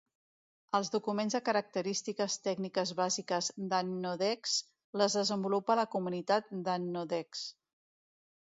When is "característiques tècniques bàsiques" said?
1.49-3.51